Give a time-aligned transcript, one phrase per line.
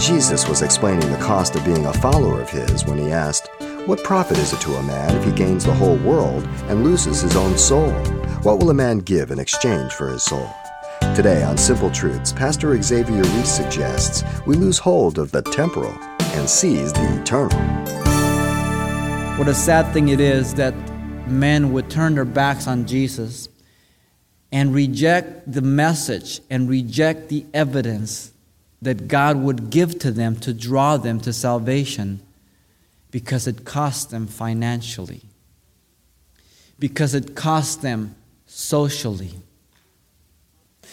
[0.00, 3.50] Jesus was explaining the cost of being a follower of his when he asked,
[3.84, 7.20] What profit is it to a man if he gains the whole world and loses
[7.20, 7.92] his own soul?
[8.42, 10.48] What will a man give in exchange for his soul?
[11.14, 15.92] Today on Simple Truths, Pastor Xavier Reese suggests we lose hold of the temporal
[16.32, 17.58] and seize the eternal.
[19.36, 20.74] What a sad thing it is that
[21.28, 23.50] men would turn their backs on Jesus
[24.50, 28.32] and reject the message and reject the evidence
[28.82, 32.20] that God would give to them to draw them to salvation
[33.10, 35.22] because it cost them financially,
[36.78, 38.14] because it cost them
[38.46, 39.32] socially.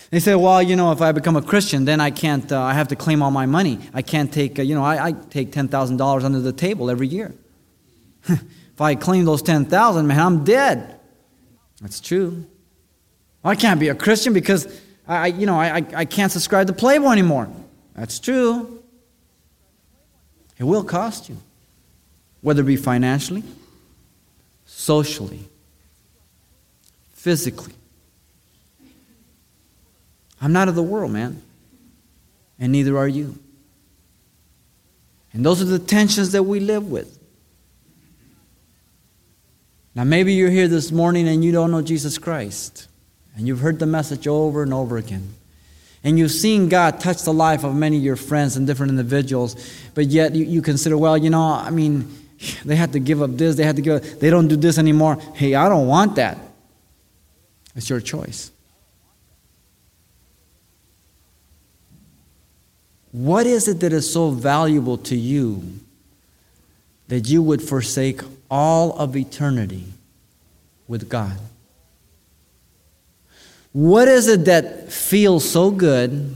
[0.10, 2.73] They say, well, you know, if I become a Christian, then I can't, uh, I
[2.73, 3.80] have to claim all my money.
[3.94, 7.34] I can't take, uh, you know, I, I take $10,000 under the table every year.
[8.27, 10.99] if I claim those 10,000, man, I'm dead.
[11.82, 12.46] That's true.
[13.44, 14.68] I can't be a Christian because
[15.08, 17.49] I, you know, I, I can't subscribe to Playboy anymore.
[17.98, 18.84] That's true.
[20.58, 21.38] It will cost you,
[22.41, 23.44] whether it be financially,
[24.66, 25.44] socially,
[27.13, 27.74] physically.
[30.40, 31.41] I'm not of the world, man.
[32.60, 33.38] And neither are you.
[35.34, 37.20] And those are the tensions that we live with.
[39.93, 42.88] Now, maybe you're here this morning and you don't know Jesus Christ.
[43.36, 45.34] And you've heard the message over and over again
[46.08, 49.58] and you've seen God touch the life of many of your friends and different individuals,
[49.94, 52.10] but yet you, you consider, well, you know, I mean,
[52.66, 54.77] they had to give up this, they had to give up, they don't do this
[54.77, 55.18] anymore.
[55.36, 56.38] Hey, I don't want that.
[57.76, 58.52] It's your choice.
[63.12, 65.62] What is it that is so valuable to you
[67.09, 69.84] that you would forsake all of eternity
[70.88, 71.38] with God?
[73.72, 76.35] What is it that feels so good?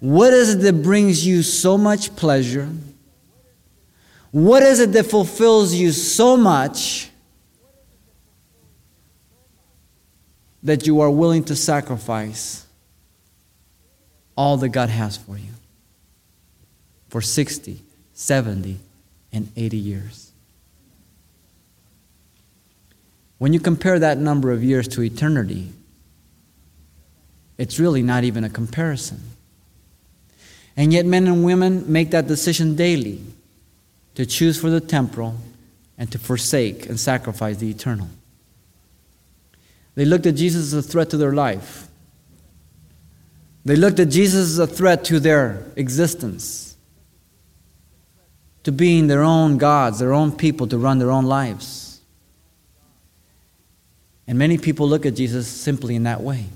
[0.00, 2.68] What is it that brings you so much pleasure?
[4.32, 7.10] What is it that fulfills you so much
[10.62, 12.66] that you are willing to sacrifice
[14.36, 15.52] all that God has for you
[17.08, 17.82] for 60,
[18.14, 18.78] 70,
[19.32, 20.32] and 80 years?
[23.38, 25.72] When you compare that number of years to eternity,
[27.62, 29.20] it's really not even a comparison.
[30.76, 33.20] And yet, men and women make that decision daily
[34.16, 35.36] to choose for the temporal
[35.96, 38.08] and to forsake and sacrifice the eternal.
[39.94, 41.86] They looked at Jesus as a threat to their life.
[43.64, 46.76] They looked at Jesus as a threat to their existence,
[48.64, 52.00] to being their own gods, their own people, to run their own lives.
[54.26, 56.46] And many people look at Jesus simply in that way.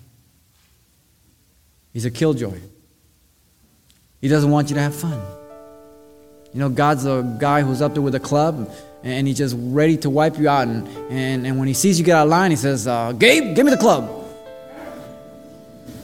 [1.97, 2.61] He's a killjoy.
[4.21, 5.19] He doesn't want you to have fun.
[6.53, 8.71] You know, God's a guy who's up there with a club
[9.03, 10.69] and he's just ready to wipe you out.
[10.69, 13.57] And, and, and when he sees you get out of line, he says, uh, Gabe,
[13.57, 14.11] give me the club.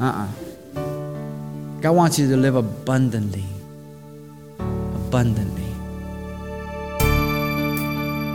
[0.00, 0.80] Uh uh-uh.
[0.80, 3.44] uh God wants you to live abundantly.
[4.58, 5.71] Abundantly.